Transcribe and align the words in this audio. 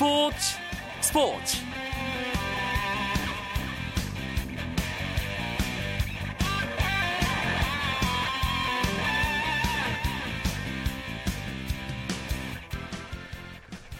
스포츠 0.00 0.56
스포츠 1.02 1.58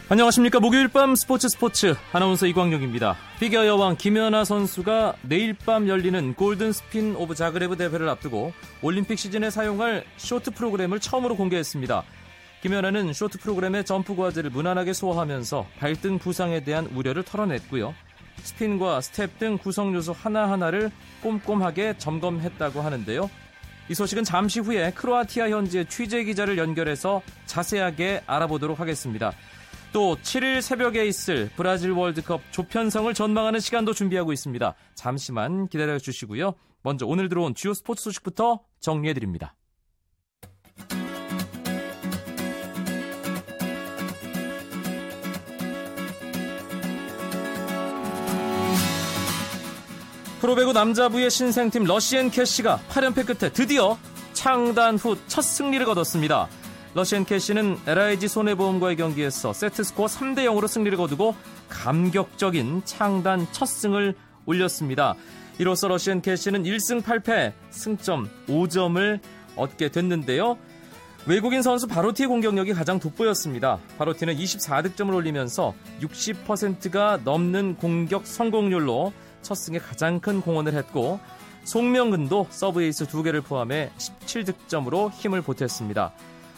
안녕하십니까 0.09 0.59
목요일 0.59 0.87
밤 0.87 1.13
스포츠 1.13 1.47
스포츠 1.47 1.93
아나운서 2.11 2.47
이광용입니다. 2.47 3.15
피겨 3.39 3.67
여왕 3.67 3.95
김연아 3.95 4.43
선수가 4.43 5.17
내일 5.21 5.53
밤 5.53 5.87
열리는 5.87 6.33
골든 6.33 6.71
스핀 6.71 7.15
오브 7.15 7.35
자그레브 7.35 7.77
대회를 7.77 8.09
앞두고 8.09 8.53
올림픽 8.81 9.19
시즌에 9.19 9.51
사용할 9.51 10.03
쇼트 10.17 10.49
프로그램을 10.51 10.99
처음으로 10.99 11.37
공개했습니다. 11.37 12.03
김연아는 12.61 13.13
쇼트 13.13 13.39
프로그램의 13.39 13.85
점프 13.85 14.15
과제를 14.15 14.51
무난하게 14.51 14.93
소화하면서 14.93 15.65
발등 15.79 16.19
부상에 16.19 16.63
대한 16.63 16.85
우려를 16.87 17.23
털어냈고요. 17.23 17.93
스핀과 18.43 19.01
스텝 19.01 19.39
등 19.39 19.57
구성 19.57 19.93
요소 19.93 20.13
하나하나를 20.13 20.91
꼼꼼하게 21.23 21.97
점검했다고 21.97 22.81
하는데요. 22.81 23.29
이 23.89 23.93
소식은 23.95 24.23
잠시 24.23 24.59
후에 24.59 24.91
크로아티아 24.91 25.49
현지의 25.49 25.87
취재 25.87 26.23
기자를 26.23 26.57
연결해서 26.57 27.21
자세하게 27.45 28.23
알아보도록 28.27 28.79
하겠습니다. 28.79 29.33
또 29.91 30.15
7일 30.21 30.61
새벽에 30.61 31.05
있을 31.05 31.49
브라질 31.57 31.91
월드컵 31.91 32.41
조편성을 32.51 33.13
전망하는 33.13 33.59
시간도 33.59 33.93
준비하고 33.93 34.31
있습니다. 34.31 34.73
잠시만 34.95 35.67
기다려 35.67 35.97
주시고요. 35.97 36.53
먼저 36.83 37.05
오늘 37.05 37.27
들어온 37.27 37.53
주요 37.53 37.73
스포츠 37.73 38.03
소식부터 38.03 38.61
정리해 38.79 39.13
드립니다. 39.13 39.55
프로배구 50.41 50.73
남자부의 50.73 51.29
신생팀 51.29 51.83
러시앤 51.83 52.31
캐시가 52.31 52.79
8연패 52.89 53.27
끝에 53.27 53.51
드디어 53.51 53.95
창단 54.33 54.97
후 54.97 55.15
첫 55.27 55.43
승리를 55.43 55.85
거뒀습니다. 55.85 56.47
러시앤 56.95 57.25
캐시는 57.25 57.77
LIG 57.85 58.27
손해보험과의 58.27 58.95
경기에서 58.95 59.53
세트스코어 59.53 60.07
3대 60.07 60.39
0으로 60.45 60.67
승리를 60.67 60.97
거두고 60.97 61.35
감격적인 61.69 62.81
창단 62.85 63.45
첫 63.51 63.67
승을 63.67 64.15
올렸습니다. 64.47 65.13
이로써 65.59 65.87
러시앤 65.87 66.23
캐시는 66.23 66.63
1승 66.63 67.03
8패 67.03 67.53
승점 67.69 68.27
5점을 68.47 69.19
얻게 69.55 69.89
됐는데요. 69.89 70.57
외국인 71.27 71.61
선수 71.61 71.85
바로티의 71.85 72.27
공격력이 72.27 72.73
가장 72.73 72.99
돋보였습니다. 72.99 73.77
바로티는 73.99 74.37
24득점을 74.37 75.13
올리면서 75.13 75.75
60%가 76.01 77.19
넘는 77.23 77.75
공격 77.75 78.25
성공률로 78.25 79.13
첫 79.41 79.55
승에 79.55 79.79
가장 79.79 80.19
큰 80.19 80.41
공헌을 80.41 80.73
했고 80.73 81.19
송명근도 81.63 82.47
서브에이스 82.49 83.07
2개를 83.07 83.43
포함해 83.43 83.91
17득점으로 83.97 85.11
힘을 85.11 85.41
보탰습니다. 85.41 86.11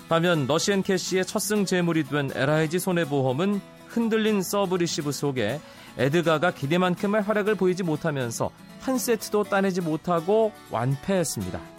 반면 0.09 0.47
러시앤 0.47 0.83
캐시의 0.83 1.25
첫승 1.25 1.65
제물이 1.65 2.03
된 2.05 2.31
LIG 2.33 2.79
손해보험은 2.79 3.61
흔들린 3.87 4.41
서브 4.41 4.75
리시브 4.75 5.11
속에 5.11 5.59
에드가가 5.97 6.51
기대만큼의 6.51 7.21
활약을 7.21 7.55
보이지 7.55 7.83
못하면서 7.83 8.49
한 8.81 8.97
세트도 8.97 9.45
따내지 9.45 9.81
못하고 9.81 10.51
완패했습니다. 10.71 11.72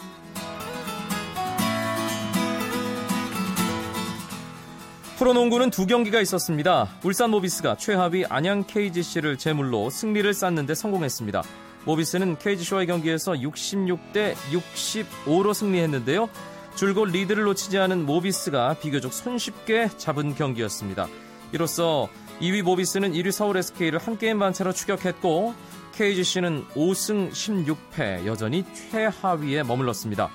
프로농구는 5.25 5.71
두 5.71 5.87
경기가 5.87 6.21
있었습니다. 6.21 6.87
울산 7.03 7.31
모비스가 7.31 7.77
최하위 7.77 8.27
안양 8.29 8.65
KGC를 8.67 9.39
제물로 9.39 9.89
승리를 9.89 10.35
쌓는데 10.35 10.75
성공했습니다. 10.75 11.43
모비스는 11.87 12.37
KGC와의 12.37 12.87
경기에서 12.87 13.33
66대 13.33 14.35
65로 14.35 15.55
승리했는데요. 15.55 16.29
줄곧 16.75 17.07
리드를 17.07 17.45
놓치지 17.45 17.79
않은 17.79 18.05
모비스가 18.05 18.75
비교적 18.75 19.15
손쉽게 19.15 19.89
잡은 19.97 20.35
경기였습니다. 20.35 21.09
이로써 21.53 22.11
2위 22.43 22.61
모비스는 22.61 23.15
1위 23.15 23.33
서울 23.33 23.57
SK를 23.57 24.01
한 24.01 24.19
게임 24.19 24.39
반차로 24.39 24.73
추격했고 24.73 25.55
KGC는 25.95 26.67
5승 26.75 27.31
16패 27.31 28.27
여전히 28.27 28.67
최하위에 28.75 29.63
머물렀습니다. 29.63 30.29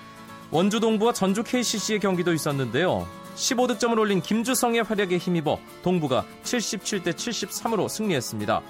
원주 0.50 0.80
동부와 0.80 1.14
전주 1.14 1.44
KCC의 1.44 2.00
경기도 2.00 2.34
있었는데요. 2.34 3.19
15득점을 3.36 3.98
올린 3.98 4.22
김주성의 4.22 4.84
활약에 4.84 5.18
힘입어 5.18 5.60
동부가 5.84 6.26
77대 6.44 7.14
73으로 7.14 7.90
승리했습니다. 7.90 8.62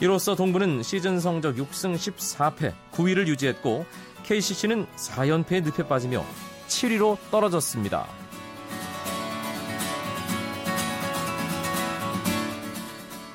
이로써 0.00 0.34
동부는 0.34 0.82
시즌 0.82 1.20
성적 1.20 1.56
6승 1.56 1.94
14패 1.94 2.72
9위를 2.92 3.28
유지했고 3.28 3.86
KCC는 4.24 4.86
4연패에 4.96 5.62
늪에 5.64 5.86
빠지며 5.86 6.24
7위로 6.68 7.18
떨어졌습니다. 7.30 8.06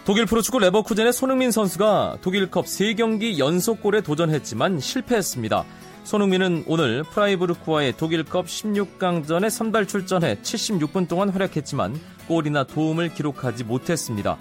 독일 0.07 0.25
프로축구 0.25 0.59
레버쿠젠의 0.59 1.11
손흥민 1.11 1.51
선수가 1.51 2.19
독일컵 2.21 2.65
3경기 2.65 3.39
연속골에 3.39 4.01
도전했지만 4.01 4.79
실패했습니다. 4.79 5.65
손흥민은 6.07 6.63
오늘 6.67 7.03
프라이부르크와의 7.03 7.97
독일컵 7.97 8.45
16강전에 8.45 9.49
선발 9.49 9.87
출전해 9.87 10.35
76분 10.35 11.09
동안 11.09 11.27
활약했지만 11.27 11.99
골이나 12.29 12.63
도움을 12.63 13.13
기록하지 13.13 13.65
못했습니다. 13.65 14.37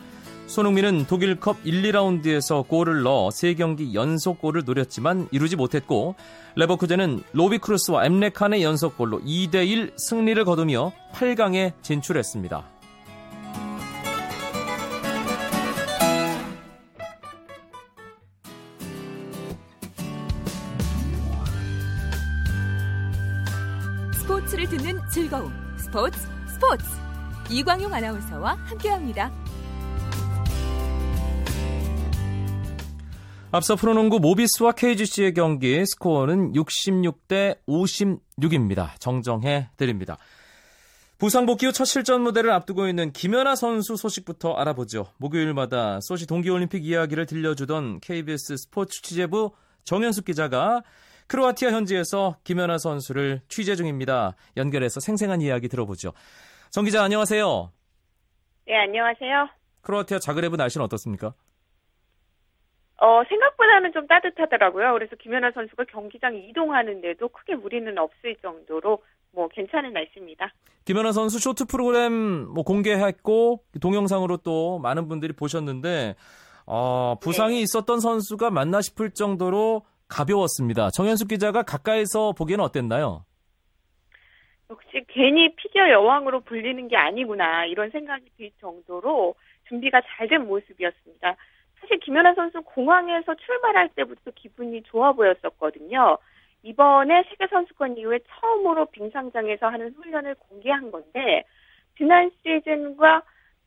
손흥민은 0.46 1.06
독일컵 1.06 1.56
1, 1.64 1.82
2라운드에서 1.82 2.68
골을 2.68 3.02
넣어 3.02 3.30
3경기 3.30 3.94
연속 3.94 4.40
골을 4.40 4.62
노렸지만 4.64 5.26
이루지 5.32 5.56
못했고 5.56 6.14
레버쿠젠은 6.54 7.24
로비 7.32 7.58
크루스와 7.58 8.04
엠레칸의 8.04 8.62
연속골로 8.62 9.22
2대1 9.22 9.98
승리를 9.98 10.44
거두며 10.44 10.92
8강에 11.14 11.72
진출했습니다. 11.82 12.75
즐거움 25.16 25.50
스포츠 25.78 26.20
스포츠 26.46 26.84
이광용 27.50 27.90
아나운서와 27.90 28.52
함께합니다. 28.66 29.32
앞서 33.50 33.76
프로농구 33.76 34.20
모비스와 34.20 34.72
KGC의 34.72 35.32
경기 35.32 35.86
스코어는 35.86 36.52
66대 36.52 37.56
56입니다. 37.66 38.90
정정해 39.00 39.70
드립니다. 39.78 40.18
부상 41.16 41.46
복귀 41.46 41.64
후 41.64 41.72
첫 41.72 41.86
실전 41.86 42.20
무대를 42.20 42.50
앞두고 42.50 42.86
있는 42.86 43.10
김연아 43.10 43.56
선수 43.56 43.96
소식부터 43.96 44.52
알아보죠. 44.52 45.06
목요일마다 45.16 46.00
소시 46.02 46.26
동계올림픽 46.26 46.84
이야기를 46.84 47.24
들려주던 47.24 48.00
KBS 48.00 48.58
스포츠 48.58 49.00
취재부 49.00 49.52
정현숙 49.84 50.26
기자가 50.26 50.82
크로아티아 51.28 51.70
현지에서 51.70 52.36
김연아 52.44 52.78
선수를 52.78 53.40
취재 53.48 53.74
중입니다. 53.74 54.36
연결해서 54.56 55.00
생생한 55.00 55.40
이야기 55.40 55.68
들어보죠. 55.68 56.12
정 56.70 56.84
기자 56.84 57.02
안녕하세요. 57.02 57.72
네, 58.66 58.76
안녕하세요. 58.76 59.48
크로아티아 59.82 60.18
자그레브 60.18 60.56
날씨는 60.56 60.84
어떻습니까? 60.84 61.34
어, 62.98 63.22
생각보다는 63.28 63.92
좀 63.92 64.06
따뜻하더라고요. 64.06 64.92
그래서 64.94 65.16
김연아 65.16 65.50
선수가 65.52 65.84
경기장 65.84 66.34
이동하는데도 66.36 67.28
크게 67.28 67.54
무리는 67.56 67.96
없을 67.98 68.36
정도로 68.40 69.02
뭐 69.32 69.48
괜찮은 69.48 69.92
날씨입니다. 69.92 70.52
김연아 70.86 71.12
선수 71.12 71.38
쇼트 71.38 71.66
프로그램 71.66 72.46
뭐 72.48 72.64
공개했고 72.64 73.64
동영상으로 73.80 74.38
또 74.38 74.78
많은 74.78 75.08
분들이 75.08 75.34
보셨는데 75.34 76.14
어, 76.64 77.16
부상이 77.20 77.56
네. 77.56 77.60
있었던 77.62 78.00
선수가 78.00 78.50
맞나 78.50 78.80
싶을 78.80 79.10
정도로 79.10 79.84
가벼웠습니다. 80.08 80.90
정현숙 80.90 81.28
기자가 81.28 81.62
가까이서 81.62 82.32
보기에는 82.32 82.64
어땠나요? 82.64 83.24
역시 84.70 85.04
괜히 85.08 85.54
피겨 85.54 85.88
여왕으로 85.90 86.40
불리는 86.40 86.88
게 86.88 86.96
아니구나 86.96 87.66
이런 87.66 87.90
생각이 87.90 88.24
들 88.36 88.50
정도로 88.60 89.34
준비가 89.68 90.00
잘 90.00 90.28
된 90.28 90.46
모습이었습니다. 90.46 91.36
사실 91.80 91.98
김연아 92.00 92.34
선수 92.34 92.62
공항에서 92.62 93.34
출발할 93.34 93.90
때부터 93.90 94.30
기분이 94.34 94.82
좋아 94.82 95.12
보였었거든요. 95.12 96.18
이번에 96.62 97.24
세계 97.28 97.46
선수권 97.46 97.96
이후에 97.98 98.18
처음으로 98.28 98.86
빙상장에서 98.86 99.66
하는 99.68 99.92
훈련을 99.92 100.34
공개한 100.36 100.90
건데 100.90 101.44
지난 101.96 102.30
시즌과 102.42 103.22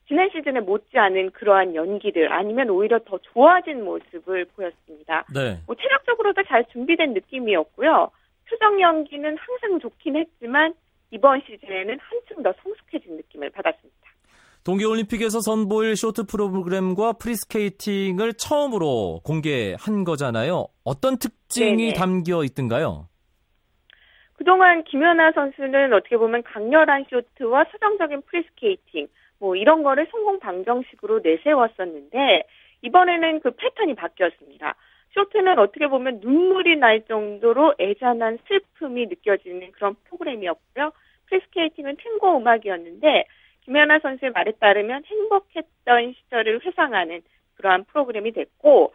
지난 0.10 0.28
시즌에 0.32 0.60
못지않은 0.62 1.30
그러한 1.32 1.76
연기들 1.76 2.34
아니면 2.34 2.72
오히려 2.72 2.98
더 3.06 3.20
좋아진 3.20 3.86
모습을 3.86 4.46
보였습니다. 4.56 5.24
네. 5.32 5.60
뭐 5.68 5.76
체력적으로도 5.76 6.44
잘 6.48 6.66
준비된 6.74 7.14
느낌이었고요. 7.14 8.10
표정 8.50 8.82
연기는 8.82 9.38
항상 9.38 9.80
좋긴 9.80 10.16
했지만 10.16 10.74
이번 11.12 11.42
시즌에는 11.46 12.00
한층 12.00 12.42
더 12.42 12.52
성숙해진 12.64 13.18
느낌을 13.18 13.52
받았습니다. 13.52 14.00
동계올림픽에서 14.64 15.42
선보일 15.42 15.96
쇼트 15.96 16.24
프로그램과 16.26 17.14
프리스케이팅을 17.14 18.34
처음으로 18.34 19.22
공개한 19.24 20.04
거잖아요. 20.06 20.66
어떤 20.84 21.18
특징이 21.18 21.78
네네. 21.78 21.94
담겨 21.94 22.44
있던가요? 22.44 23.08
그동안 24.34 24.84
김연아 24.86 25.34
선수는 25.34 25.94
어떻게 25.94 26.18
보면 26.18 26.42
강렬한 26.44 27.06
쇼트와 27.10 27.66
서정적인 27.72 28.24
프리스케이팅 28.24 29.08
뭐 29.40 29.56
이런 29.56 29.84
거를 29.84 30.08
성공 30.12 30.40
방정식으로 30.40 31.20
내세웠었는데 31.20 32.44
이번에는 32.82 33.40
그 33.40 33.52
패턴이 33.52 33.96
바뀌었습니다. 33.96 34.76
쇼트는 35.12 35.58
어떻게 35.58 35.88
보면 35.88 36.20
눈물이 36.22 36.78
날 36.78 37.02
정도로 37.06 37.76
애잔한 37.80 38.40
슬픔이 38.48 39.08
느껴지는 39.08 39.72
그런 39.72 39.96
프로그램이었고요. 40.06 40.92
프리스케이팅은 41.28 41.98
탱고 41.98 42.38
음악이었는데 42.38 43.26
김연아 43.62 44.00
선수의 44.00 44.32
말에 44.32 44.52
따르면 44.60 45.04
행복했던 45.06 46.14
시절을 46.14 46.66
회상하는 46.66 47.22
그러한 47.56 47.86
프로그램이 47.86 48.32
됐고 48.32 48.94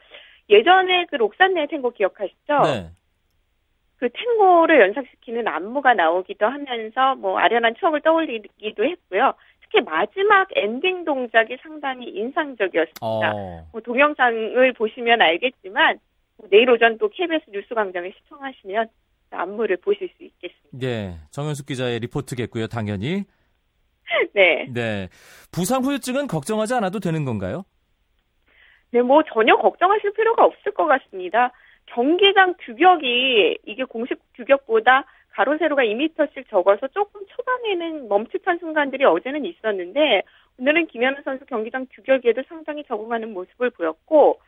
예전에 0.49 1.07
그 1.07 1.17
록산네 1.17 1.67
탱고 1.67 1.91
기억하시죠? 1.91 2.61
네. 2.65 2.91
그 3.97 4.09
탱고를 4.11 4.81
연상시키는 4.81 5.49
안무가 5.49 5.95
나오기도 5.95 6.47
하면서 6.47 7.15
뭐 7.15 7.39
아련한 7.39 7.75
추억을 7.77 8.01
떠올리기도 8.03 8.85
했고요. 8.85 9.35
특히 9.75 9.81
마지막 9.85 10.47
엔딩 10.55 11.05
동작이 11.05 11.57
상당히 11.61 12.07
인상적이었습니다. 12.09 13.01
어, 13.03 13.67
뭐 13.73 13.81
동영상을 13.81 14.73
보시면 14.75 15.21
알겠지만 15.21 15.99
뭐 16.37 16.49
내일 16.49 16.71
오전 16.71 16.97
또 16.99 17.09
KBS 17.09 17.51
뉴스광장을 17.51 18.13
시청하시면 18.17 18.89
안무를 19.31 19.79
보실 19.79 20.09
수 20.17 20.23
있겠습니다. 20.23 20.79
네. 20.79 21.19
정현숙 21.33 21.67
기자의 21.67 21.99
리포트겠고요, 21.99 22.69
당연히. 22.69 23.25
네. 24.33 24.69
네. 24.73 25.09
부상 25.51 25.83
후유증은 25.83 26.29
걱정하지 26.29 26.75
않아도 26.75 27.01
되는 27.01 27.25
건가요? 27.25 27.65
네, 28.93 29.03
뭐 29.03 29.25
전혀 29.25 29.57
걱정하실 29.57 30.13
필요가 30.13 30.45
없을 30.45 30.73
것 30.73 30.87
같습니다. 30.87 31.51
경기장 31.87 32.55
규격이 32.61 33.59
이게 33.67 33.83
공식 33.85 34.21
규격보다 34.35 35.05
가로 35.35 35.59
세로가 35.59 35.83
2m씩 35.83 36.49
적어서 36.49 36.87
조금 36.89 37.21
초반에는 37.27 38.09
멈칫한 38.09 38.59
순간들이 38.59 39.05
어제는 39.05 39.45
있었는데 39.45 40.23
오늘은 40.61 40.87
김연아 40.87 41.23
선수 41.25 41.45
경기장 41.47 41.87
규격에도 41.91 42.43
상당히 42.49 42.85
적응하는 42.85 43.33
모습을 43.35 43.71
보였고 43.71 44.41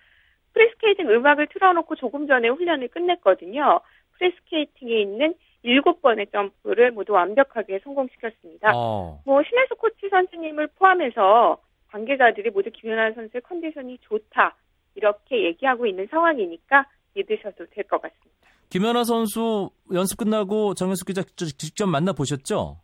프리스케이팅 0.55 1.11
음악을 1.11 1.49
틀어놓고 1.49 1.97
조금 1.97 2.29
전에 2.29 2.49
훈련을 2.49 2.89
끝냈거든요. 2.89 3.81
프리스케이팅에 4.13 5.01
있는 5.01 5.35
7번의 5.65 6.31
점프를 6.31 6.93
모두 6.93 7.13
완벽하게 7.15 7.81
성공시켰습니다. 7.81 8.71
어. 8.77 9.21
뭐 9.27 9.43
신혜숙 9.43 9.75
코치 9.75 10.09
선생님을 10.09 10.69
포함해서 10.79 11.59
관계자들이 11.91 12.51
모두 12.51 12.71
김연아 12.71 13.13
선수의 13.13 13.41
컨디션이 13.43 13.99
좋다 14.03 14.55
이렇게 14.95 15.43
얘기하고 15.43 15.87
있는 15.87 16.07
상황이니까 16.07 16.87
믿으셔도 17.15 17.67
될 17.71 17.85
것 17.85 18.01
같습니다. 18.01 18.37
김연아 18.71 19.05
선수 19.05 19.71
연습 19.93 20.19
끝나고 20.19 20.75
정현숙 20.75 21.07
기자 21.09 21.23
직- 21.23 21.59
직접 21.59 21.87
만나 21.87 22.13
보셨죠? 22.13 22.79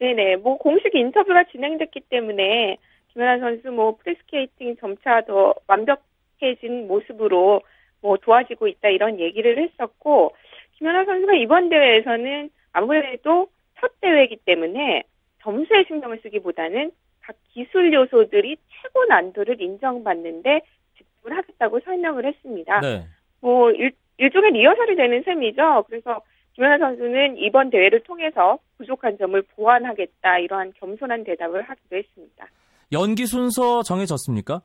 네네, 0.00 0.36
뭐 0.36 0.58
공식 0.58 0.94
인터뷰가 0.94 1.44
진행됐기 1.44 2.00
때문에 2.10 2.76
김연아 3.12 3.38
선수 3.38 3.70
뭐 3.70 3.96
프리스케이팅 3.96 4.76
점차 4.80 5.22
더 5.24 5.54
완벽해진 5.68 6.88
모습으로 6.88 7.62
뭐 8.00 8.16
돌아오고 8.18 8.66
있다 8.68 8.88
이런 8.88 9.20
얘기를 9.20 9.56
했었고 9.62 10.34
김연아 10.78 11.04
선수가 11.04 11.34
이번 11.34 11.68
대회에서는 11.68 12.50
아무래도 12.72 13.46
첫 13.80 13.92
대회이기 14.00 14.38
때문에 14.44 15.04
점수에 15.42 15.84
신경을 15.86 16.18
쓰기보다는 16.22 16.90
각 17.20 17.36
기술 17.52 17.92
요소들이 17.94 18.56
최고 18.82 19.04
난도를 19.06 19.60
인정받는데 19.62 20.60
집중을 20.98 21.36
하겠다고 21.38 21.80
설명을 21.84 22.26
했습니다. 22.26 22.80
네. 22.80 23.04
뭐 23.40 23.70
일, 23.70 23.92
일종의 24.18 24.52
리허설이 24.52 24.96
되는 24.96 25.22
셈이죠. 25.22 25.84
그래서 25.88 26.22
김연아 26.54 26.78
선수는 26.78 27.36
이번 27.38 27.70
대회를 27.70 28.00
통해서 28.04 28.58
부족한 28.78 29.18
점을 29.18 29.40
보완하겠다 29.42 30.38
이러한 30.38 30.72
겸손한 30.78 31.24
대답을 31.24 31.62
하기도 31.62 31.96
했습니다. 31.96 32.46
연기 32.92 33.26
순서 33.26 33.82
정해졌습니까? 33.82 34.62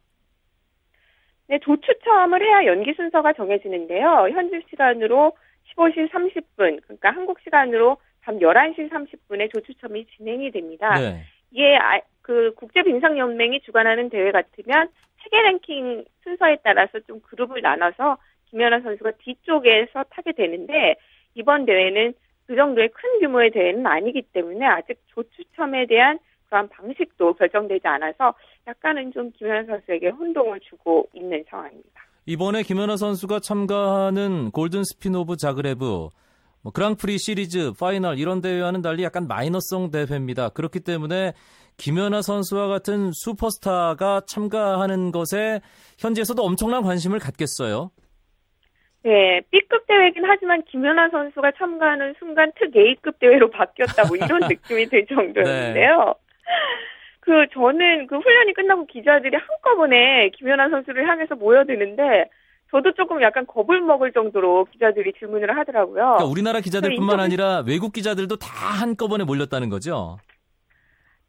네, 1.47 1.57
조추첨을 1.59 2.43
해야 2.43 2.65
연기 2.65 2.93
순서가 2.93 3.33
정해지는데요. 3.33 4.29
현지 4.31 4.61
시간으로 4.69 5.35
15시 5.75 6.11
30분, 6.11 6.81
그러니까 6.83 7.09
한국 7.09 7.39
시간으로 7.41 7.97
밤 8.21 8.37
11시 8.37 8.89
30분에 8.91 9.51
조추첨이 9.51 10.05
진행이 10.15 10.51
됩니다. 10.51 10.93
네. 10.99 11.23
이게 11.51 11.75
아- 11.77 12.01
그 12.21 12.53
국제 12.55 12.83
빙상 12.83 13.17
연맹이 13.17 13.61
주관하는 13.61 14.09
대회 14.09 14.31
같으면 14.31 14.89
세계 15.23 15.41
랭킹 15.41 16.05
순서에 16.23 16.57
따라서 16.63 16.99
좀 17.07 17.19
그룹을 17.21 17.61
나눠서 17.63 18.17
김연아 18.49 18.81
선수가 18.81 19.11
뒤쪽에서 19.23 20.03
타게 20.09 20.31
되는데 20.33 20.95
이번 21.35 21.65
대회는 21.65 22.13
그 22.47 22.55
정도의 22.55 22.89
큰 22.89 23.19
규모의 23.19 23.51
대회는 23.51 23.85
아니기 23.85 24.21
때문에 24.33 24.65
아직 24.65 24.97
조추첨에 25.07 25.85
대한 25.87 26.19
그런 26.47 26.67
방식도 26.67 27.33
결정되지 27.33 27.87
않아서 27.87 28.33
약간은 28.67 29.11
좀 29.13 29.31
김연아 29.31 29.65
선수에게 29.65 30.09
혼동을 30.09 30.59
주고 30.61 31.07
있는 31.13 31.43
상황입니다. 31.49 32.03
이번에 32.25 32.63
김연아 32.63 32.97
선수가 32.97 33.39
참가하는 33.39 34.51
골든 34.51 34.83
스핀 34.83 35.15
오브 35.15 35.37
자그레브 35.37 36.09
뭐 36.61 36.73
그랑프리 36.73 37.17
시리즈 37.17 37.71
파이널 37.79 38.19
이런 38.19 38.41
대회와는 38.41 38.81
달리 38.81 39.03
약간 39.03 39.27
마이너성 39.27 39.91
대회입니다. 39.91 40.49
그렇기 40.49 40.81
때문에 40.81 41.33
김연아 41.77 42.21
선수와 42.21 42.67
같은 42.67 43.11
슈퍼스타가 43.13 44.21
참가하는 44.27 45.11
것에 45.11 45.61
현지에서도 45.97 46.43
엄청난 46.43 46.83
관심을 46.83 47.19
갖겠어요. 47.19 47.91
네, 49.03 49.41
B급 49.49 49.87
대회긴 49.87 50.25
하지만 50.25 50.61
김연아 50.63 51.09
선수가 51.09 51.51
참가하는 51.57 52.15
순간 52.19 52.51
특 52.59 52.75
A급 52.75 53.17
대회로 53.19 53.49
바뀌었다 53.49 54.05
뭐 54.07 54.17
이런 54.17 54.39
느낌이 54.51 54.87
들 54.87 55.05
정도였는데요. 55.07 56.15
그 57.21 57.45
저는 57.53 58.07
그 58.07 58.17
훈련이 58.17 58.53
끝나고 58.53 58.85
기자들이 58.87 59.37
한꺼번에 59.37 60.29
김연아 60.29 60.69
선수를 60.69 61.07
향해서 61.07 61.35
모여드는데 61.35 62.29
저도 62.71 62.91
조금 62.93 63.21
약간 63.21 63.45
겁을 63.47 63.81
먹을 63.81 64.11
정도로 64.11 64.65
기자들이 64.65 65.13
질문을 65.17 65.57
하더라고요. 65.57 65.93
그러니까 66.03 66.25
우리나라 66.25 66.59
기자들뿐만 66.59 67.01
인터뷰- 67.03 67.21
아니라 67.21 67.63
외국 67.65 67.93
기자들도 67.93 68.35
다 68.35 68.47
한꺼번에 68.81 69.23
몰렸다는 69.23 69.69
거죠. 69.69 70.17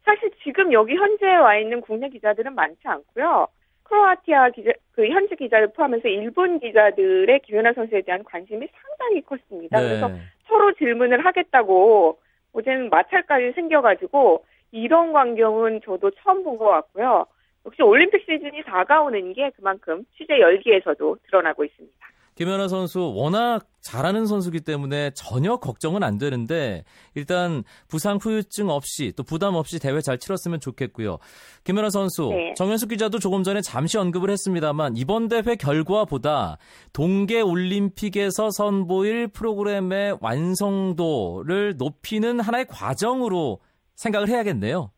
사실 0.05 0.29
지금 0.43 0.73
여기 0.73 0.95
현지에 0.95 1.35
와 1.37 1.57
있는 1.57 1.81
국내 1.81 2.09
기자들은 2.09 2.53
많지 2.53 2.79
않고요. 2.83 3.47
크로아티아 3.91 4.49
기자, 4.51 4.71
그 4.93 5.05
현지 5.07 5.35
기자를 5.35 5.73
포함해서 5.73 6.07
일본 6.07 6.59
기자들의 6.59 7.39
김연아 7.41 7.73
선수에 7.73 8.01
대한 8.01 8.23
관심이 8.23 8.65
상당히 8.71 9.21
컸습니다. 9.21 9.79
그래서 9.81 10.07
네. 10.07 10.19
서로 10.47 10.71
질문을 10.73 11.25
하겠다고 11.25 12.17
어제는 12.53 12.89
마찰까지 12.89 13.51
생겨가지고 13.51 14.45
이런 14.71 15.11
광경은 15.11 15.81
저도 15.83 16.11
처음 16.11 16.43
본 16.43 16.57
것 16.57 16.65
같고요. 16.69 17.25
역시 17.65 17.81
올림픽 17.83 18.23
시즌이 18.25 18.63
다가오는 18.63 19.33
게 19.33 19.51
그만큼 19.57 20.05
취재 20.17 20.39
열기에서도 20.39 21.17
드러나고 21.27 21.65
있습니다. 21.65 22.07
김연아 22.41 22.69
선수 22.69 23.13
워낙 23.15 23.67
잘하는 23.81 24.25
선수기 24.25 24.61
때문에 24.61 25.11
전혀 25.13 25.57
걱정은 25.57 26.01
안 26.01 26.17
되는데 26.17 26.83
일단 27.13 27.63
부상 27.87 28.17
후유증 28.19 28.67
없이 28.67 29.13
또 29.15 29.21
부담 29.21 29.53
없이 29.53 29.77
대회 29.77 30.01
잘 30.01 30.17
치렀으면 30.17 30.59
좋겠고요. 30.59 31.19
김연아 31.65 31.91
선수 31.91 32.29
네. 32.31 32.55
정현숙 32.57 32.89
기자도 32.89 33.19
조금 33.19 33.43
전에 33.43 33.61
잠시 33.61 33.99
언급을 33.99 34.31
했습니다만 34.31 34.97
이번 34.97 35.27
대회 35.27 35.55
결과보다 35.55 36.57
동계 36.93 37.41
올림픽에서 37.41 38.49
선보일 38.49 39.27
프로그램의 39.27 40.17
완성도를 40.19 41.75
높이는 41.77 42.39
하나의 42.39 42.65
과정으로 42.65 43.59
생각을 43.93 44.29
해야겠네요. 44.29 44.89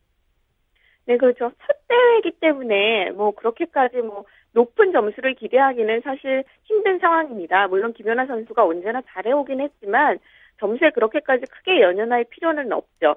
네, 1.06 1.16
그렇죠. 1.18 1.52
첫 1.66 1.76
대회이기 1.88 2.32
때문에 2.40 3.10
뭐 3.10 3.32
그렇게까지 3.32 3.98
뭐 3.98 4.24
높은 4.52 4.92
점수를 4.92 5.34
기대하기는 5.34 6.00
사실 6.02 6.44
힘든 6.64 6.98
상황입니다. 6.98 7.68
물론 7.68 7.92
김연아 7.92 8.26
선수가 8.26 8.64
언제나 8.64 9.02
잘해오긴 9.08 9.60
했지만 9.60 10.18
점수에 10.58 10.90
그렇게까지 10.90 11.46
크게 11.46 11.80
연연할 11.80 12.24
필요는 12.30 12.72
없죠. 12.72 13.16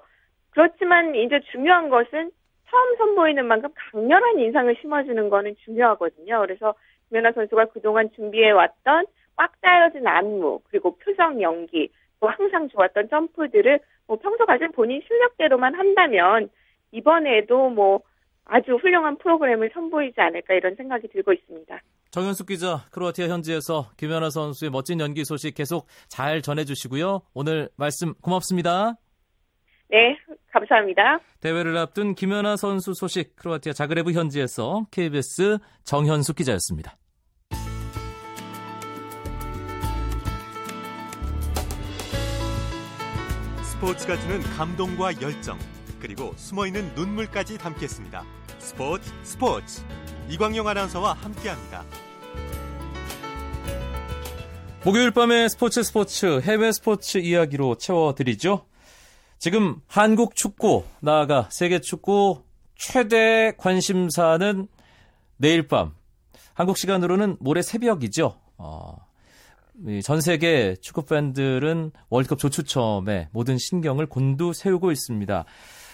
그렇지만 0.50 1.16
이제 1.16 1.40
중요한 1.52 1.90
것은 1.90 2.32
처음 2.70 2.96
선보이는 2.98 3.46
만큼 3.46 3.70
강렬한 3.76 4.40
인상을 4.40 4.76
심어주는 4.82 5.30
거는 5.30 5.56
중요하거든요. 5.64 6.42
그래서 6.42 6.74
김연아 7.10 7.32
선수가 7.32 7.66
그동안 7.66 8.12
준비해왔던 8.12 9.06
꽉 9.38 9.62
짜여진 9.62 10.06
안무, 10.08 10.62
그리고 10.70 10.98
표정 10.98 11.42
연기, 11.42 11.90
또 12.20 12.28
항상 12.28 12.68
좋았던 12.70 13.10
점프들을 13.10 13.80
뭐 14.08 14.18
평소 14.18 14.46
가진 14.46 14.72
본인 14.72 15.02
실력대로만 15.08 15.76
한다면 15.76 16.50
이번에도 16.92 17.70
뭐 17.70 18.02
아주 18.46 18.76
훌륭한 18.76 19.18
프로그램을 19.18 19.72
선보이지 19.74 20.20
않을까 20.20 20.54
이런 20.54 20.76
생각이 20.76 21.08
들고 21.10 21.34
있습니다. 21.34 21.80
정현숙 22.12 22.48
기자, 22.48 22.86
크로아티아 22.92 23.28
현지에서 23.28 23.92
김연아 23.98 24.30
선수의 24.30 24.72
멋진 24.72 25.00
연기 25.00 25.26
소식 25.26 25.54
계속 25.54 25.88
잘 26.08 26.42
전해주시고요. 26.42 27.22
오늘 27.34 27.70
말씀 27.76 28.14
고맙습니다. 28.22 28.96
네, 29.90 30.18
감사합니다. 30.52 31.20
대회를 31.42 31.78
앞둔 31.78 32.16
김연아 32.16 32.56
선수 32.56 32.94
소식 32.94 33.36
크로아티아 33.36 33.74
자그레브 33.74 34.14
현지에서 34.14 34.86
KBS 34.92 35.58
정현숙 35.84 36.38
기자였습니다. 36.38 36.98
스포츠가 43.62 44.18
주는 44.18 44.40
감동과 44.58 45.22
열정 45.22 45.58
그리고 46.08 46.34
숨어있는 46.38 46.96
눈물까지 46.96 47.58
담겠습니다. 47.58 48.24
스포츠 48.60 49.12
스포츠 49.24 49.82
이광용 50.30 50.66
아나운서와 50.66 51.12
함께합니다. 51.12 51.84
목요일 54.86 55.12
밤의 55.12 55.50
스포츠 55.50 55.84
스포츠 55.84 56.40
해외 56.40 56.72
스포츠 56.72 57.18
이야기로 57.18 57.76
채워드리죠. 57.76 58.66
지금 59.38 59.82
한국 59.86 60.38
축구 60.38 60.86
나아가 61.02 61.50
세계 61.52 61.82
축구 61.82 62.42
최대 62.76 63.52
관심사는 63.58 64.66
내일 65.36 65.68
밤 65.68 65.94
한국 66.54 66.78
시간으로는 66.78 67.36
모레 67.42 67.62
새벽이죠. 67.62 68.40
어, 68.58 68.96
전 70.06 70.22
세계 70.22 70.78
축구 70.82 71.04
팬들은 71.04 71.92
월드컵 72.10 72.40
조추첨에 72.40 73.28
모든 73.34 73.58
신경을 73.58 74.06
곤두 74.06 74.54
세우고 74.54 74.94
있습니다. 74.94 75.44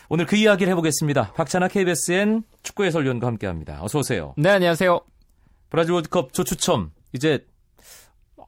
오늘 0.09 0.25
그 0.25 0.35
이야기를 0.35 0.69
해보겠습니다. 0.71 1.33
박찬하 1.33 1.67
KBSN 1.69 2.43
축구 2.61 2.83
해설위원과 2.83 3.27
함께합니다. 3.27 3.83
어서 3.83 3.99
오세요. 3.99 4.33
네, 4.37 4.49
안녕하세요. 4.49 5.01
브라질 5.69 5.93
월드컵 5.93 6.33
조추첨 6.33 6.91
이제 7.13 7.45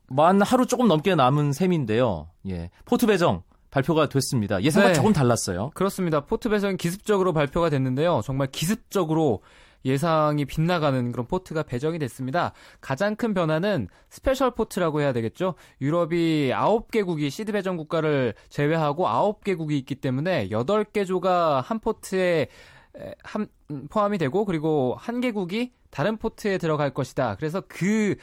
만 0.07 0.41
하루 0.41 0.65
조금 0.65 0.87
넘게 0.87 1.15
남은 1.15 1.53
셈인데요. 1.53 2.29
예, 2.49 2.69
포트 2.85 3.07
배정 3.07 3.43
발표가 3.71 4.07
됐습니다. 4.07 4.61
예상과 4.61 4.89
네. 4.89 4.93
조금 4.93 5.11
달랐어요. 5.11 5.71
그렇습니다. 5.73 6.21
포트 6.21 6.49
배정이 6.49 6.77
기습적으로 6.77 7.33
발표가 7.33 7.69
됐는데요. 7.69 8.21
정말 8.23 8.47
기습적으로 8.51 9.41
예상이 9.85 10.45
빗나가는 10.45 11.11
그런 11.11 11.27
포트가 11.27 11.63
배정이 11.63 11.99
됐습니다. 11.99 12.53
가장 12.81 13.15
큰 13.15 13.33
변화는 13.33 13.87
스페셜 14.09 14.51
포트라고 14.51 14.99
해야 15.01 15.13
되겠죠. 15.13 15.53
유럽이 15.79 16.49
9개국이 16.51 17.29
시드 17.29 17.51
배정 17.51 17.77
국가를 17.77 18.33
제외하고 18.49 19.05
9개국이 19.05 19.71
있기 19.71 19.95
때문에 19.95 20.49
8개 20.49 21.05
조가 21.05 21.61
한 21.61 21.79
포트에 21.79 22.47
한, 23.23 23.47
포함이 23.89 24.17
되고 24.17 24.45
그리고 24.45 24.95
한 24.97 25.21
개국이 25.21 25.73
다른 25.91 26.17
포트에 26.17 26.57
들어갈 26.57 26.93
것이다. 26.93 27.35
그래서 27.35 27.61
그 27.67 28.15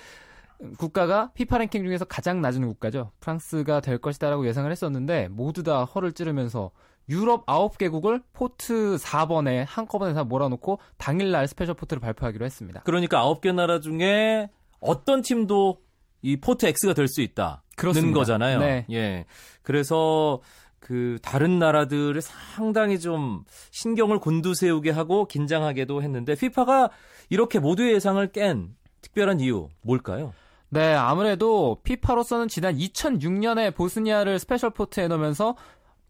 국가가 0.79 1.31
피파 1.35 1.59
랭킹 1.59 1.85
중에서 1.85 2.05
가장 2.05 2.41
낮은 2.41 2.67
국가죠. 2.67 3.11
프랑스가 3.21 3.81
될 3.81 3.99
것이다라고 3.99 4.47
예상을 4.47 4.71
했었는데 4.71 5.29
모두 5.29 5.63
다 5.63 5.85
허를 5.85 6.13
찌르면서 6.13 6.71
유럽 7.09 7.47
9개국을 7.47 8.23
포트 8.33 8.97
4번에 8.97 9.65
한꺼번에 9.67 10.15
다 10.15 10.25
몰아놓고 10.25 10.79
당일날 10.99 11.49
스페셜 11.49 11.75
포트를 11.75 12.01
발표하기로 12.01 12.45
했습니다. 12.45 12.83
그러니까 12.85 13.25
9개 13.25 13.53
나라 13.55 13.81
중에 13.81 14.49
어떤 14.81 15.23
팀도 15.23 15.79
이 16.23 16.37
포트 16.37 16.67
X가 16.67 16.95
될 16.95 17.09
수 17.09 17.21
있다는 17.21 17.57
그렇습니다. 17.77 18.19
거잖아요. 18.19 18.61
네. 18.61 18.87
예. 18.91 19.25
그래서 19.63 20.41
그 20.79 21.19
다른 21.23 21.59
나라들을 21.59 22.21
상당히 22.23 23.01
좀 23.01 23.45
신경을 23.71 24.19
곤두세우게 24.21 24.91
하고 24.91 25.27
긴장하게도 25.27 26.03
했는데 26.03 26.35
피파가 26.35 26.91
이렇게 27.31 27.59
모두의 27.59 27.95
예상을 27.95 28.25
깬 28.33 28.75
특별한 29.01 29.41
이유 29.41 29.69
뭘까요? 29.83 30.33
네, 30.75 30.95
아무래도 30.95 31.81
피파로서는 31.85 32.49
지난 32.49 32.79
2006년에 32.79 33.75
보스니아를 33.75 34.39
스페셜 34.39 34.71
포트에 34.71 35.07
넣으면서 35.07 35.55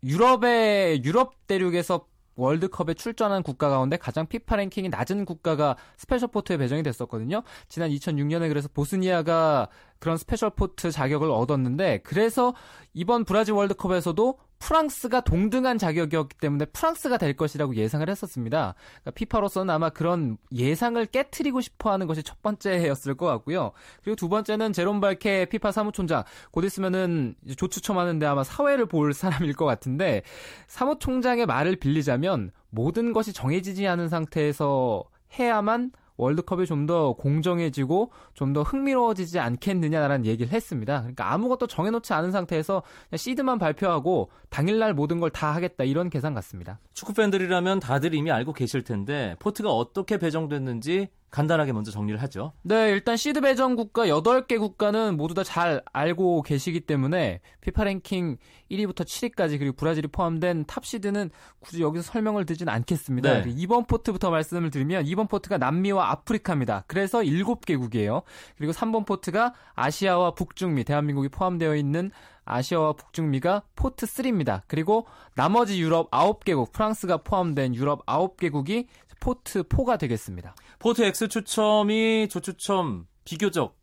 유럽의 0.05 1.03
유럽 1.05 1.49
대륙에서 1.49 2.07
월드컵에 2.37 2.95
출전한 2.95 3.43
국가 3.43 3.69
가운데 3.69 3.97
가장 3.97 4.29
피파 4.29 4.55
랭킹이 4.55 4.89
낮은 4.89 5.25
국가가 5.25 5.77
스페셜 5.97 6.29
포트에 6.29 6.59
배정이 6.59 6.85
됐었거든요. 6.85 7.43
지난 7.69 7.91
2006년에 7.91 8.49
그래서 8.49 8.69
보스니아가 8.73 9.69
그런 10.03 10.17
스페셜 10.17 10.51
포트 10.51 10.91
자격을 10.91 11.31
얻었는데 11.31 12.01
그래서 12.03 12.55
이번 12.93 13.25
브라질 13.25 13.55
월드컵에서도 13.55 14.37
프랑스가 14.59 15.21
동등한 15.21 15.79
자격이었기 15.79 16.39
때문에 16.39 16.65
프랑스가 16.67 17.19
될 17.19 17.37
것이라고 17.37 17.77
예상을 17.77 18.09
했었습니다. 18.09 18.75
그러니까 18.91 19.11
피파로서는 19.13 19.73
아마 19.73 19.91
그런 19.91 20.39
예상을 20.53 21.07
깨트리고 21.07 21.61
싶어 21.61 21.93
하는 21.93 22.09
것이 22.09 22.25
첫 22.25 22.43
번째였을 22.43 23.15
것 23.15 23.27
같고요. 23.27 23.71
그리고 24.03 24.17
두 24.17 24.29
번째는 24.29 24.73
제롬 24.73 25.01
발케 25.01 25.45
피파 25.45 25.71
사무총장 25.71 26.25
곧 26.51 26.65
있으면은 26.65 27.37
조추첨하는데 27.57 28.27
아마 28.27 28.43
사회를 28.43 28.87
볼 28.87 29.15
사람일 29.15 29.55
것 29.55 29.67
같은데 29.67 30.23
사무총장의 30.67 31.47
말을 31.47 31.77
빌리자면 31.77 32.51
모든 32.71 33.13
것이 33.13 33.33
정해지지 33.33 33.87
않은 33.87 34.09
상태에서 34.09 35.05
해야만 35.39 35.93
월드컵이 36.23 36.67
좀 36.67 36.87
더 36.87 37.13
공정해지고 37.13 38.11
좀 38.35 38.53
더 38.53 38.63
흥미로워지지 38.63 39.39
않겠느냐라는 39.39 40.27
얘기를 40.27 40.53
했습니다. 40.53 41.01
그러니까 41.01 41.33
아무것도 41.33 41.67
정해놓지 41.67 42.13
않은 42.13 42.31
상태에서 42.33 42.83
시드만 43.15 43.59
발표하고 43.59 44.31
당일날 44.51 44.95
모든 44.95 45.21
걸 45.21 45.31
다 45.31 45.55
하겠다 45.55 45.85
이런 45.85 46.11
계산 46.11 46.35
같습니다. 46.35 46.79
축구 46.93 47.15
팬들이라면 47.15 47.81
다들 47.81 48.15
이미 48.15 48.31
알고 48.31 48.53
계실 48.53 48.83
텐데 48.83 49.37
포트가 49.39 49.71
어떻게 49.71 50.19
배정됐는지 50.19 51.09
간단하게 51.33 51.73
먼저 51.73 51.91
정리를 51.91 52.21
하죠. 52.23 52.53
네, 52.63 52.91
일단 52.91 53.17
시드 53.17 53.41
배정 53.41 53.75
국가 53.75 54.07
8개 54.07 54.59
국가는 54.59 55.17
모두 55.17 55.35
다 55.35 55.43
잘 55.43 55.83
알고 55.93 56.43
계시기 56.43 56.81
때문에 56.81 57.41
피파 57.61 57.85
랭킹 57.85 58.37
1위부터 58.71 59.05
7위까지 59.05 59.59
그리고 59.59 59.75
브라질이 59.77 60.09
포함된 60.09 60.65
탑 60.67 60.85
시드는 60.87 61.31
굳이 61.61 61.83
여기서 61.83 62.11
설명을 62.11 62.47
드진 62.47 62.69
않겠습니다. 62.69 63.43
네. 63.43 63.55
2번 63.55 63.87
포트부터 63.89 64.31
말씀을 64.31 64.71
드리면 64.71 65.05
2번 65.05 65.29
포트가 65.29 65.59
남미와 65.59 66.11
아프리카입니다. 66.11 66.85
그래서 66.87 67.21
7개국이에요. 67.21 68.23
그리고 68.57 68.73
3번 68.73 69.05
포트가 69.05 69.53
아시아와 69.75 70.35
북중미, 70.35 70.85
대한민국이 70.85 71.29
포함되어 71.29 71.77
있는 71.77 72.11
아시아와 72.45 72.95
북중미가 72.95 73.63
포트 73.77 74.07
3입니다. 74.07 74.63
그리고 74.67 75.07
나머지 75.35 75.81
유럽 75.81 76.11
9개국, 76.11 76.73
프랑스가 76.73 77.19
포함된 77.19 77.75
유럽 77.75 78.05
9개국이 78.07 78.87
포트 79.23 79.63
4가 79.63 80.01
되겠습니다. 80.01 80.57
포트 80.81 81.01
X 81.03 81.29
추첨이 81.29 82.27
조추첨 82.29 83.07
비교적 83.25 83.79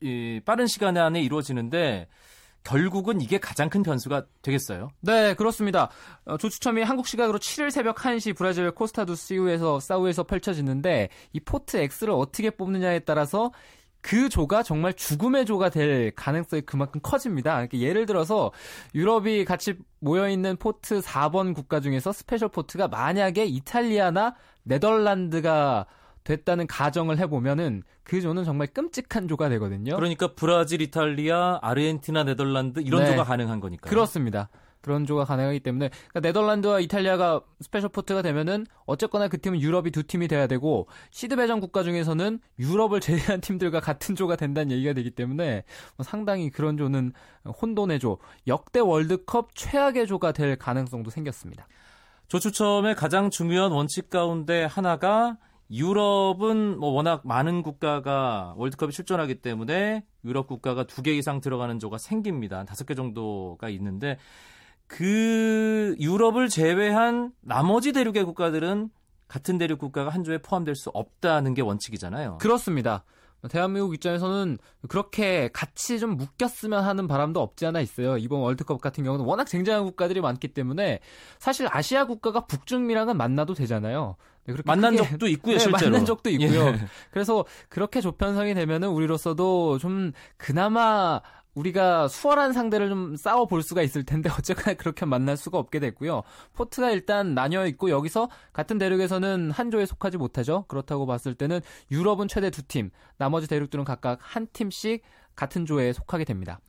이, 0.00 0.40
빠른 0.44 0.68
시간 0.68 0.96
안에 0.96 1.20
이루어지는데 1.22 2.06
결국은 2.62 3.20
이게 3.20 3.38
가장 3.38 3.68
큰 3.68 3.82
변수가 3.82 4.26
되겠어요. 4.42 4.90
네, 5.00 5.34
그렇습니다. 5.34 5.90
어, 6.24 6.36
조추첨이 6.36 6.82
한국 6.82 7.08
시각으로 7.08 7.40
7일 7.40 7.72
새벽 7.72 7.96
1시 7.96 8.36
브라질 8.36 8.70
코스타두 8.70 9.16
시우에서 9.16 9.80
사우에서 9.80 10.22
펼쳐지는데 10.22 11.08
이 11.32 11.40
포트 11.40 11.78
X를 11.78 12.12
어떻게 12.12 12.50
뽑느냐에 12.50 13.00
따라서 13.00 13.50
그 14.02 14.28
조가 14.28 14.62
정말 14.62 14.94
죽음의 14.94 15.46
조가 15.46 15.70
될 15.70 16.12
가능성이 16.14 16.62
그만큼 16.62 17.00
커집니다. 17.02 17.54
그러니까 17.54 17.78
예를 17.78 18.06
들어서 18.06 18.52
유럽이 18.94 19.44
같이 19.44 19.74
모여 19.98 20.28
있는 20.28 20.56
포트 20.56 21.00
4번 21.00 21.56
국가 21.56 21.80
중에서 21.80 22.12
스페셜 22.12 22.50
포트가 22.50 22.86
만약에 22.86 23.46
이탈리아나 23.46 24.36
네덜란드가 24.66 25.86
됐다는 26.24 26.66
가정을 26.66 27.18
해보면은 27.18 27.84
그 28.02 28.20
조는 28.20 28.44
정말 28.44 28.66
끔찍한 28.66 29.28
조가 29.28 29.48
되거든요. 29.50 29.94
그러니까 29.94 30.32
브라질, 30.34 30.82
이탈리아, 30.82 31.58
아르헨티나, 31.62 32.24
네덜란드 32.24 32.80
이런 32.80 33.04
네. 33.04 33.10
조가 33.10 33.24
가능한 33.24 33.60
거니까. 33.60 33.88
그렇습니다. 33.88 34.48
그런 34.86 35.04
조가 35.04 35.24
가능하기 35.24 35.60
때문에 35.60 35.88
그러니까 35.88 36.20
네덜란드와 36.20 36.78
이탈리아가 36.78 37.40
스페셜 37.60 37.88
포트가 37.88 38.22
되면은 38.22 38.66
어쨌거나 38.84 39.26
그 39.26 39.40
팀은 39.40 39.60
유럽이 39.60 39.90
두 39.90 40.04
팀이 40.04 40.28
돼야 40.28 40.46
되고 40.46 40.86
시드 41.10 41.34
배정 41.34 41.58
국가 41.58 41.82
중에서는 41.82 42.38
유럽을 42.60 43.00
제외한 43.02 43.40
팀들과 43.40 43.80
같은 43.80 44.14
조가 44.14 44.36
된다는 44.36 44.70
얘기가 44.70 44.92
되기 44.92 45.10
때문에 45.10 45.64
뭐 45.96 46.04
상당히 46.04 46.50
그런 46.50 46.76
조는 46.76 47.12
혼돈의 47.60 47.98
조, 47.98 48.18
역대 48.46 48.78
월드컵 48.78 49.56
최악의 49.56 50.06
조가 50.06 50.30
될 50.30 50.54
가능성도 50.54 51.10
생겼습니다. 51.10 51.66
조추첨의 52.28 52.94
가장 52.96 53.30
중요한 53.30 53.72
원칙 53.72 54.10
가운데 54.10 54.64
하나가 54.64 55.38
유럽은 55.70 56.78
뭐 56.78 56.90
워낙 56.90 57.22
많은 57.24 57.62
국가가 57.62 58.54
월드컵에 58.56 58.90
출전하기 58.92 59.36
때문에 59.42 60.04
유럽 60.24 60.46
국가가 60.46 60.84
두 60.84 61.02
개 61.02 61.12
이상 61.12 61.40
들어가는 61.40 61.78
조가 61.78 61.98
생깁니다. 61.98 62.64
다섯 62.64 62.84
개 62.84 62.94
정도가 62.94 63.68
있는데 63.70 64.18
그 64.86 65.96
유럽을 65.98 66.48
제외한 66.48 67.32
나머지 67.40 67.92
대륙의 67.92 68.24
국가들은 68.24 68.90
같은 69.28 69.58
대륙 69.58 69.80
국가가 69.80 70.10
한 70.10 70.22
조에 70.22 70.38
포함될 70.38 70.76
수 70.76 70.90
없다는 70.90 71.54
게 71.54 71.62
원칙이잖아요. 71.62 72.38
그렇습니다. 72.38 73.04
대한민국 73.48 73.94
입장에서는 73.94 74.58
그렇게 74.88 75.48
같이 75.52 75.98
좀 75.98 76.16
묶였으면 76.16 76.84
하는 76.84 77.06
바람도 77.06 77.40
없지 77.40 77.66
않아 77.66 77.80
있어요. 77.80 78.18
이번 78.18 78.40
월드컵 78.40 78.80
같은 78.80 79.04
경우는 79.04 79.24
워낙 79.24 79.46
쟁쟁한 79.46 79.84
국가들이 79.84 80.20
많기 80.20 80.48
때문에 80.48 81.00
사실 81.38 81.68
아시아 81.70 82.04
국가가 82.04 82.46
북중미랑은 82.46 83.16
만나도 83.16 83.54
되잖아요. 83.54 84.16
네, 84.46 84.54
만난 84.64 84.96
크게, 84.96 85.08
적도 85.08 85.26
있고요, 85.28 85.54
네, 85.54 85.58
실제로. 85.58 85.90
만난 85.90 86.06
적도 86.06 86.30
있고요. 86.30 86.66
예. 86.68 86.74
그래서 87.10 87.44
그렇게 87.68 88.00
조편성이 88.00 88.54
되면은 88.54 88.88
우리로서도 88.88 89.78
좀 89.78 90.12
그나마 90.36 91.20
우리가 91.56 92.06
수월한 92.08 92.52
상대를 92.52 92.88
좀 92.88 93.16
싸워 93.16 93.46
볼 93.46 93.62
수가 93.62 93.82
있을 93.82 94.04
텐데 94.04 94.30
어쨌거나 94.38 94.74
그렇게 94.74 95.04
만날 95.04 95.36
수가 95.36 95.58
없게 95.58 95.80
됐고요. 95.80 96.22
포트가 96.52 96.90
일단 96.90 97.34
나뉘어 97.34 97.66
있고 97.66 97.90
여기서 97.90 98.28
같은 98.52 98.78
대륙에서는 98.78 99.50
한 99.50 99.70
조에 99.70 99.86
속하지 99.86 100.18
못하죠. 100.18 100.64
그렇다고 100.68 101.06
봤을 101.06 101.34
때는 101.34 101.60
유럽은 101.90 102.28
최대 102.28 102.50
두 102.50 102.62
팀, 102.62 102.90
나머지 103.18 103.48
대륙들은 103.48 103.84
각각 103.84 104.18
한 104.22 104.46
팀씩 104.52 105.02
같은 105.34 105.66
조에 105.66 105.92
속하게 105.92 106.24
됩니다. 106.24 106.60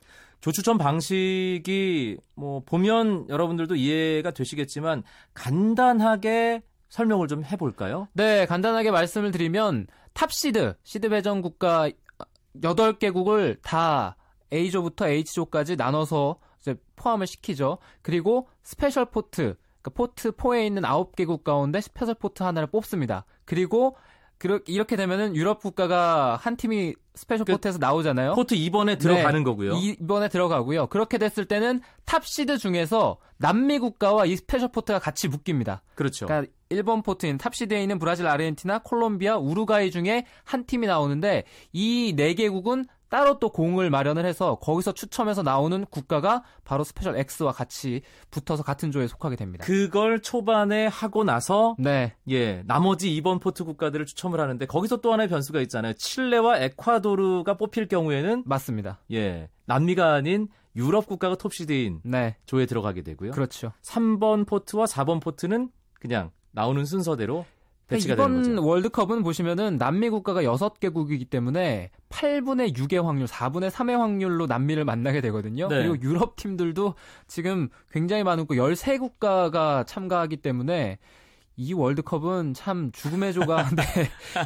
조추첨 0.41 0.77
방식이 0.77 2.17
뭐 2.35 2.61
보면 2.65 3.27
여러분들도 3.29 3.75
이해가 3.75 4.31
되시겠지만 4.31 5.03
간단하게 5.33 6.61
설명을 6.89 7.27
좀 7.27 7.43
해볼까요? 7.43 8.07
네, 8.13 8.45
간단하게 8.45 8.91
말씀을 8.91 9.31
드리면 9.31 9.87
탑시드, 10.13 10.75
시드 10.83 11.09
배정 11.09 11.41
국가 11.41 11.89
8개국을 12.61 13.57
다 13.61 14.15
A조부터 14.53 15.07
H조까지 15.07 15.75
나눠서 15.75 16.39
이제 16.61 16.75
포함을 16.95 17.27
시키죠. 17.27 17.77
그리고 18.01 18.47
스페셜 18.63 19.05
포트, 19.05 19.55
그러니까 19.81 19.89
포트 19.93 20.31
4에 20.31 20.65
있는 20.65 20.83
9개국 20.83 21.43
가운데 21.43 21.81
스페셜 21.81 22.15
포트 22.15 22.43
하나를 22.43 22.67
뽑습니다. 22.67 23.25
그리고 23.45 23.95
이렇게 24.67 24.95
되면은 24.95 25.35
유럽 25.35 25.61
국가가 25.61 26.35
한 26.35 26.57
팀이 26.57 26.93
스페셜 27.15 27.43
그, 27.45 27.53
포트에서 27.53 27.79
나오잖아요. 27.79 28.35
포트 28.35 28.53
2번에 28.55 28.99
들어가는 28.99 29.39
네, 29.39 29.43
거고요. 29.43 29.73
2번에 29.73 30.29
들어가고요. 30.29 30.87
그렇게 30.87 31.17
됐을 31.17 31.45
때는 31.45 31.81
탑 32.05 32.23
시드 32.23 32.59
중에서 32.59 33.17
남미 33.37 33.79
국가와 33.79 34.27
이 34.27 34.35
스페셜 34.35 34.71
포트가 34.71 34.99
같이 34.99 35.27
묶입니다. 35.27 35.81
그렇죠. 35.95 36.27
그러니까 36.27 36.51
1번 36.69 37.03
포트인 37.03 37.39
탑 37.39 37.55
시드에 37.55 37.81
있는 37.81 37.97
브라질, 37.97 38.27
아르헨티나, 38.27 38.79
콜롬비아, 38.79 39.37
우루과이 39.37 39.89
중에 39.89 40.25
한 40.43 40.65
팀이 40.65 40.85
나오는데 40.85 41.45
이 41.73 42.13
네 42.15 42.35
개국은 42.35 42.85
따로 43.09 43.39
또 43.39 43.49
공을 43.49 43.89
마련을 43.89 44.25
해서 44.25 44.55
거기서 44.55 44.93
추첨해서 44.93 45.43
나오는 45.43 45.85
국가가 45.89 46.43
바로 46.63 46.83
스페셜 46.83 47.15
X와 47.17 47.51
같이 47.51 48.01
붙어서 48.31 48.63
같은 48.63 48.91
조에 48.91 49.07
속하게 49.07 49.35
됩니다. 49.35 49.65
그걸 49.65 50.21
초반에 50.21 50.87
하고 50.87 51.23
나서 51.23 51.75
네. 51.79 52.15
예, 52.29 52.63
나머지 52.65 53.09
2번 53.21 53.41
포트 53.41 53.63
국가들을 53.63 54.05
추첨을 54.05 54.39
하는데 54.39 54.65
거기서 54.65 54.97
또 54.97 55.13
하나의 55.13 55.29
변수가 55.29 55.61
있잖아요. 55.61 55.93
칠레와 55.93 56.59
에콰도르가 56.59 57.57
뽑힐 57.57 57.87
경우에는 57.87 58.43
맞습니다. 58.45 58.99
예. 59.11 59.49
남미가 59.65 60.13
아닌 60.13 60.47
유럽 60.75 61.07
국가가 61.07 61.35
톱시드인 61.35 62.01
네. 62.03 62.35
조에 62.45 62.65
들어가게 62.65 63.01
되고요. 63.01 63.31
그렇죠. 63.31 63.73
3번 63.81 64.47
포트와 64.47 64.85
4번 64.85 65.21
포트는 65.21 65.69
그냥 65.93 66.31
나오는 66.51 66.85
순서대로 66.85 67.45
배치가 67.87 68.13
이번. 68.15 68.57
월드컵은 68.57 69.23
보시면은 69.23 69.77
남미 69.77 70.09
국가가 70.09 70.41
6개국이기 70.43 71.29
때문에 71.29 71.89
8분의 72.09 72.75
6의 72.75 73.01
확률, 73.01 73.27
4분의 73.27 73.69
3의 73.69 73.97
확률로 73.97 74.45
남미를 74.45 74.83
만나게 74.85 75.21
되거든요. 75.21 75.67
네. 75.69 75.77
그리고 75.77 76.01
유럽 76.01 76.35
팀들도 76.35 76.95
지금 77.27 77.69
굉장히 77.91 78.23
많고 78.23 78.55
13국가가 78.55 79.87
참가하기 79.87 80.37
때문에 80.37 80.99
이 81.57 81.73
월드컵은 81.73 82.53
참 82.53 82.91
죽음의 82.91 83.33
조가 83.33 83.69
네, 83.75 83.83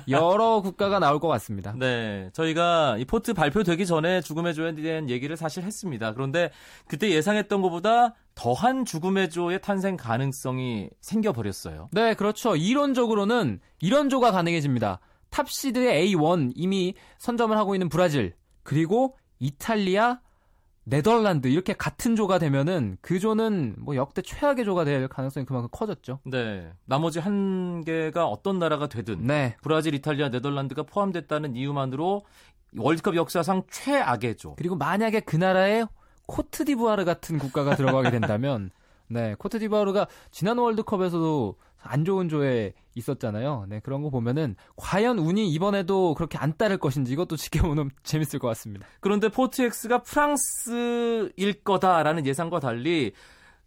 여러 0.08 0.62
국가가 0.62 0.98
나올 1.00 1.20
것 1.20 1.28
같습니다. 1.28 1.74
네, 1.78 2.30
저희가 2.32 2.98
이 2.98 3.06
pot 3.06 3.34
발표되기 3.34 3.86
전에 3.86 4.22
죽음의 4.22 4.54
조에 4.56 4.74
대한 4.76 5.10
얘기를 5.10 5.36
사실 5.36 5.64
했습니다. 5.64 6.14
그런데 6.14 6.52
그때 6.88 7.10
예상했던 7.12 7.62
것보다 7.62 8.16
더한 8.34 8.86
죽음의 8.86 9.30
조의 9.30 9.62
탄생 9.62 9.98
가능성이 9.98 10.90
생겨버렸어요. 11.02 11.90
네, 11.92 12.14
그렇죠. 12.14 12.56
이론적으로는 12.56 13.60
이런 13.82 14.10
조가 14.10 14.32
가능해집니다. 14.32 15.00
탑시드의 15.32 16.16
A1 16.16 16.54
이미 16.56 16.94
선점을 17.18 17.56
하고 17.58 17.76
있는 17.76 17.90
브라질 17.90 18.36
그리고 18.64 19.18
이탈리아 19.40 20.20
네덜란드 20.92 21.48
이렇게 21.48 21.72
같은 21.72 22.18
조가 22.18 22.38
되면은 22.38 22.98
그 23.00 23.18
조는 23.18 23.76
뭐 23.80 23.96
역대 23.96 24.22
최악의 24.22 24.66
조가 24.66 24.84
될 24.84 25.08
가능성이 25.08 25.46
그만큼 25.46 25.70
커졌죠. 25.72 26.20
네. 26.26 26.70
나머지 26.84 27.20
한 27.20 27.82
개가 27.86 28.28
어떤 28.28 28.60
나라가 28.60 28.88
되든 28.88 29.26
네. 29.26 29.56
브라질, 29.62 29.96
이탈리아, 29.96 30.28
네덜란드가 30.28 30.84
포함됐다는 30.84 31.56
이유만으로 31.56 32.24
월드컵 32.78 33.16
역사상 33.16 33.64
최악의 33.72 34.36
조. 34.36 34.56
그리고 34.58 34.76
만약에 34.76 35.22
그 35.22 35.38
나라에 35.38 35.86
코트디부아르 36.28 37.06
같은 37.06 37.40
국가가 37.40 37.78
들어가게 37.78 38.12
된다면 38.12 38.70
네, 39.12 39.36
코트디부아르가 39.38 40.08
지난 40.32 40.58
월드컵에서도 40.58 41.56
안 41.84 42.06
좋은 42.06 42.30
조에 42.30 42.74
있었잖아요. 42.96 43.66
네, 43.68 43.80
그런 43.80 44.02
거 44.04 44.10
보면은 44.10 44.56
과연 44.76 45.20
운이 45.20 45.52
이번에도 45.52 46.14
그렇게 46.14 46.38
안 46.38 46.56
따를 46.56 46.78
것인지 46.78 47.12
이것도 47.14 47.36
지켜보면 47.36 47.92
재밌을 48.04 48.40
것 48.40 48.48
같습니다. 48.50 48.88
그런데 49.00 49.30
pot 49.30 49.67
X가 49.67 50.04
프랑스일 50.04 51.64
거다라는 51.64 52.26
예상과 52.26 52.60
달리 52.60 53.14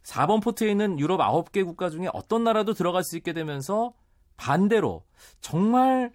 4번 0.02 0.42
pot에 0.42 0.70
있는 0.70 0.98
유럽 0.98 1.20
9개 1.20 1.64
국가 1.64 1.90
중에 1.90 2.08
어떤 2.12 2.44
나라도 2.44 2.72
들어갈 2.72 3.02
수 3.04 3.16
있게 3.16 3.32
되면서 3.32 3.94
반대로 4.36 5.04
정말 5.40 6.12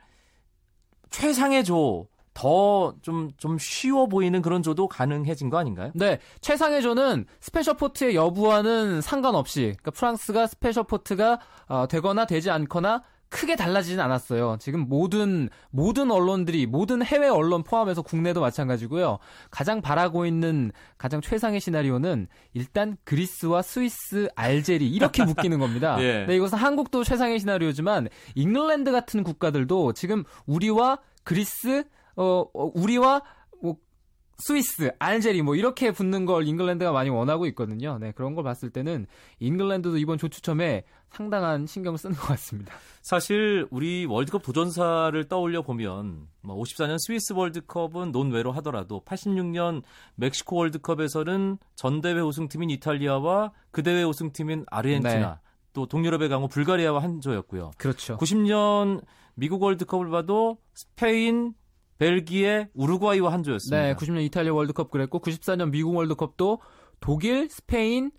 최상의 1.10 1.63
조 1.63 2.08
더좀좀 2.39 3.32
좀 3.38 3.58
쉬워 3.60 4.08
보이는 4.08 4.41
그런 4.41 4.63
조도 4.63 4.88
가능해진 4.88 5.49
거 5.49 5.58
아닌가요? 5.58 5.91
네, 5.93 6.19
최상의 6.39 6.82
조는 6.82 7.25
special 7.41 7.76
pot의 7.76 8.15
여부와는 8.15 9.02
상관없이 9.02 9.73
그러니까 9.78 9.91
프랑스가 9.91 10.47
special 10.48 10.86
pot이 10.86 11.39
어, 11.67 11.88
되거나 11.89 12.25
되지 12.25 12.49
않거나 12.49 13.04
크게 13.28 13.56
달라지진 13.56 13.99
않았어요. 13.99 14.58
지금 14.60 14.88
모든 14.88 15.49
모든 15.69 16.10
언론들이 16.10 16.65
모든 16.65 17.04
해외 17.04 17.28
언론 17.28 17.62
포함해서 17.62 18.02
국내도 18.02 18.41
마찬가지고요. 18.41 19.19
가장 19.52 19.82
바라고 19.82 20.25
있는 20.25 20.71
가장 20.97 21.21
최상의 21.21 21.60
시나리오는 21.60 22.28
일단 22.54 22.97
그리스와 23.04 23.62
스위스, 23.62 24.30
알제리 24.36 24.89
이렇게 24.89 25.23
묶이는 25.25 25.60
겁니다. 25.60 25.97
예. 26.02 26.25
네, 26.25 26.38
이것은 26.38 26.58
한국도 26.58 27.04
최상의 27.04 27.39
시나리오지만 27.39 28.08
잉글랜드 28.34 28.91
같은 28.91 29.23
국가들도 29.23 29.93
지금 29.93 30.23
우리와 30.47 30.97
그리스 31.23 31.84
어, 32.19 32.45
어, 32.53 32.71
우리와 32.75 33.21
뭐 33.62 33.77
스위스, 34.39 34.91
알제리 34.99 35.41
뭐 35.41 35.55
이렇게 35.55 35.91
붙는 35.91 36.25
걸 36.25 36.45
잉글랜드가 36.45 36.91
많이 36.91 37.10
원하고 37.10 37.45
있거든요. 37.47 37.97
네, 37.97 38.12
그런 38.12 38.36
걸 38.36 38.43
봤을 38.43 38.69
때는 38.69 39.08
잉글랜드도 39.39 39.97
이번 39.97 40.17
조추첨에 40.17 40.84
상당한 41.10 41.65
신경을 41.65 41.97
쓰는 41.97 42.15
것 42.15 42.27
같습니다. 42.27 42.73
사실 43.01 43.65
우리 43.71 44.05
월드컵 44.05 44.43
도전사를 44.43 45.27
떠올려 45.29 45.62
보면 45.62 46.27
뭐 46.41 46.62
54년 46.62 46.97
스위스 46.99 47.32
월드컵은 47.32 48.12
논외로 48.12 48.51
하더라도 48.53 49.01
86년 49.05 49.82
멕시코 50.15 50.58
월드컵에서는 50.58 51.58
전 51.75 52.01
대회 52.01 52.19
우승팀인 52.19 52.69
이탈리아와 52.69 53.53
그 53.71 53.82
대회 53.82 54.03
우승팀인 54.03 54.65
아르헨티나 54.69 55.29
네. 55.41 55.49
또 55.71 55.86
동유럽의 55.86 56.27
강호 56.27 56.49
불가리아와 56.49 57.01
한 57.01 57.21
조였고요. 57.21 57.71
그렇죠. 57.77 58.17
90년 58.17 59.01
미국 59.36 59.63
월드컵을 59.63 60.10
봐도 60.10 60.58
스페인, 60.73 61.53
벨기에, 62.00 62.70
우루과이와 62.74 63.32
한 63.32 63.44
조였습니다. 63.44 63.84
네, 63.84 63.94
90년 63.94 64.22
이탈리아 64.24 64.54
월드컵 64.54 64.90
그랬고 64.90 65.20
94년 65.20 65.70
미국 65.70 65.96
월드컵도 65.96 66.60
독일, 67.00 67.50
스페인 67.50 68.12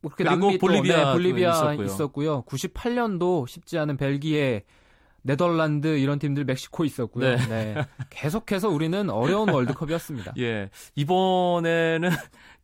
뭐 0.00 0.10
그렇게 0.10 0.24
남미 0.24 0.58
볼리비아, 0.58 0.96
네, 0.96 1.12
볼리비아 1.12 1.50
있었고요. 1.50 1.84
있었고요. 1.86 2.42
98년도 2.44 3.48
쉽지 3.48 3.78
않은 3.78 3.96
벨기에, 3.96 4.64
네덜란드 5.22 5.86
이런 5.98 6.18
팀들 6.18 6.44
멕시코 6.44 6.84
있었고요. 6.84 7.36
네. 7.36 7.48
네. 7.48 7.74
계속해서 8.10 8.68
우리는 8.68 9.08
어려운 9.08 9.48
월드컵이었습니다. 9.54 10.34
예. 10.38 10.68
이번에는 10.96 12.10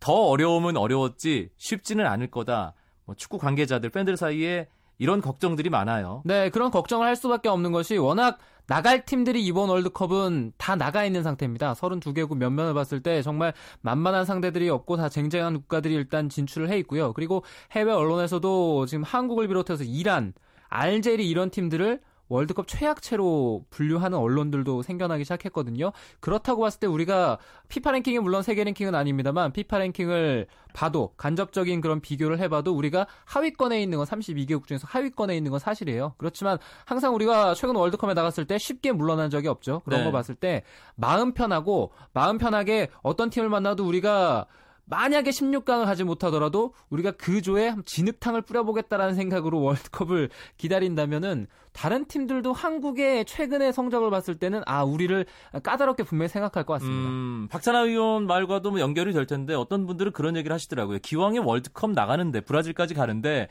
더 0.00 0.12
어려움은 0.12 0.76
어려웠지 0.76 1.50
쉽지는 1.56 2.04
않을 2.06 2.30
거다. 2.30 2.74
뭐 3.04 3.14
축구 3.14 3.38
관계자들, 3.38 3.90
팬들 3.90 4.16
사이에 4.16 4.68
이런 4.98 5.20
걱정들이 5.20 5.70
많아요. 5.70 6.22
네, 6.24 6.50
그런 6.50 6.72
걱정을 6.72 7.06
할 7.06 7.14
수밖에 7.14 7.48
없는 7.48 7.70
것이 7.70 7.96
워낙 7.96 8.38
나갈 8.68 9.06
팀들이 9.06 9.42
이번 9.46 9.70
월드컵은 9.70 10.52
다 10.58 10.76
나가 10.76 11.06
있는 11.06 11.22
상태입니다. 11.22 11.72
32개국 11.72 12.36
면면을 12.36 12.74
봤을 12.74 13.02
때 13.02 13.22
정말 13.22 13.54
만만한 13.80 14.26
상대들이 14.26 14.68
없고 14.68 14.98
다 14.98 15.08
쟁쟁한 15.08 15.54
국가들이 15.54 15.94
일단 15.94 16.28
진출을 16.28 16.68
해 16.68 16.78
있고요. 16.80 17.14
그리고 17.14 17.42
해외 17.72 17.90
언론에서도 17.90 18.84
지금 18.84 19.04
한국을 19.04 19.48
비롯해서 19.48 19.84
이란, 19.84 20.34
알제리 20.68 21.26
이런 21.26 21.48
팀들을 21.48 22.00
월드컵 22.28 22.68
최약체로 22.68 23.64
분류하는 23.70 24.18
언론들도 24.18 24.82
생겨나기 24.82 25.24
시작했거든요. 25.24 25.92
그렇다고 26.20 26.62
봤을 26.62 26.80
때 26.80 26.86
우리가 26.86 27.38
피파 27.68 27.92
랭킹이 27.92 28.18
물론 28.20 28.42
세계 28.42 28.64
랭킹은 28.64 28.94
아닙니다만 28.94 29.52
피파 29.52 29.78
랭킹을 29.78 30.46
봐도 30.72 31.12
간접적인 31.16 31.80
그런 31.80 32.00
비교를 32.00 32.38
해봐도 32.38 32.74
우리가 32.74 33.06
하위권에 33.24 33.82
있는 33.82 33.98
건 33.98 34.06
32개국 34.06 34.66
중에서 34.66 34.86
하위권에 34.88 35.36
있는 35.36 35.50
건 35.50 35.58
사실이에요. 35.58 36.14
그렇지만 36.18 36.58
항상 36.84 37.14
우리가 37.14 37.54
최근 37.54 37.76
월드컵에 37.76 38.14
나갔을 38.14 38.46
때 38.46 38.58
쉽게 38.58 38.92
물러난 38.92 39.30
적이 39.30 39.48
없죠. 39.48 39.80
그런 39.84 40.00
네. 40.00 40.04
거 40.04 40.12
봤을 40.12 40.34
때 40.34 40.62
마음 40.94 41.32
편하고 41.32 41.92
마음 42.12 42.38
편하게 42.38 42.88
어떤 43.02 43.30
팀을 43.30 43.48
만나도 43.48 43.86
우리가 43.86 44.46
만약에 44.88 45.30
16강을 45.30 45.84
가지 45.84 46.02
못하더라도 46.02 46.72
우리가 46.88 47.12
그 47.12 47.42
조에 47.42 47.74
진흙탕을 47.84 48.42
뿌려보겠다라는 48.42 49.14
생각으로 49.14 49.60
월드컵을 49.60 50.30
기다린다면은 50.56 51.46
다른 51.72 52.06
팀들도 52.06 52.52
한국의 52.52 53.24
최근의 53.26 53.72
성적을 53.72 54.10
봤을 54.10 54.38
때는 54.38 54.62
아 54.66 54.84
우리를 54.84 55.26
까다롭게 55.62 56.02
분명히 56.02 56.28
생각할 56.28 56.64
것 56.64 56.74
같습니다. 56.74 57.08
음, 57.08 57.48
박찬하 57.50 57.82
위원 57.82 58.26
말과도 58.26 58.70
뭐 58.70 58.80
연결이 58.80 59.12
될 59.12 59.26
텐데 59.26 59.54
어떤 59.54 59.86
분들은 59.86 60.12
그런 60.12 60.36
얘기를 60.36 60.52
하시더라고요. 60.54 60.98
기왕에 61.00 61.38
월드컵 61.38 61.92
나가는데 61.92 62.40
브라질까지 62.40 62.94
가는데 62.94 63.48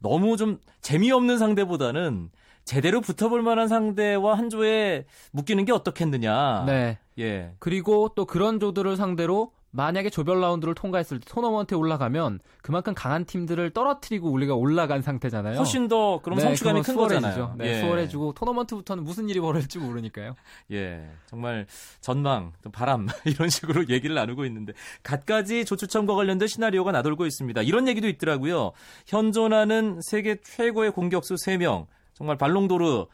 너무 0.00 0.36
좀 0.36 0.58
재미없는 0.80 1.38
상대보다는 1.38 2.30
제대로 2.64 3.00
붙어볼 3.00 3.42
만한 3.42 3.68
상대와 3.68 4.36
한 4.36 4.50
조에 4.50 5.06
묶이는 5.30 5.64
게 5.64 5.72
어떻겠느냐. 5.72 6.64
네. 6.66 6.98
예. 7.18 7.54
그리고 7.58 8.10
또 8.14 8.24
그런 8.24 8.60
조들을 8.60 8.96
상대로 8.96 9.52
만약에 9.74 10.10
조별 10.10 10.40
라운드를 10.40 10.74
통과했을 10.74 11.18
때 11.18 11.24
토너먼트에 11.28 11.76
올라가면 11.76 12.40
그만큼 12.62 12.92
강한 12.94 13.24
팀들을 13.24 13.70
떨어뜨리고 13.70 14.30
우리가 14.30 14.54
올라간 14.54 15.00
상태잖아요. 15.00 15.56
훨씬 15.56 15.88
더 15.88 16.20
그럼 16.22 16.38
네, 16.38 16.44
성취감이 16.44 16.82
큰. 16.82 16.94
거잖아요. 16.94 17.54
네, 17.56 17.66
예. 17.68 17.80
수월해지고 17.80 18.34
토너먼트부터는 18.34 19.02
무슨 19.02 19.30
일이 19.30 19.40
벌어질지 19.40 19.78
모르니까요. 19.78 20.34
예, 20.72 21.08
정말 21.26 21.66
전망, 22.00 22.52
또 22.62 22.70
바람 22.70 23.06
이런 23.24 23.48
식으로 23.48 23.88
얘기를 23.88 24.14
나누고 24.14 24.44
있는데 24.44 24.74
갖가지 25.02 25.64
조추첨과 25.64 26.14
관련된 26.14 26.48
시나리오가 26.48 26.92
나돌고 26.92 27.24
있습니다. 27.24 27.62
이런 27.62 27.88
얘기도 27.88 28.08
있더라고요. 28.08 28.72
현존하는 29.06 30.00
세계 30.02 30.36
최고의 30.42 30.90
공격수 30.92 31.34
3명, 31.34 31.86
정말 32.12 32.36
발롱도르 32.36 33.06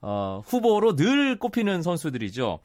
어, 0.00 0.42
후보로 0.46 0.96
늘 0.96 1.38
꼽히는 1.38 1.82
선수들이죠. 1.82 2.60